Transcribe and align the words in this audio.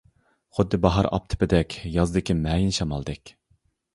خۇددى 0.59 0.79
باھار 0.85 1.09
ئاپتىپىدەك، 1.17 1.77
يازدىكى 1.97 2.37
مەيىن 2.39 2.75
شامالدەك. 2.79 3.35